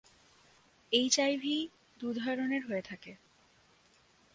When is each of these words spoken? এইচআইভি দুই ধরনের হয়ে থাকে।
এইচআইভি 0.91 1.55
দুই 1.99 2.13
ধরনের 2.15 2.61
হয়ে 2.65 2.81
থাকে। 2.81 3.11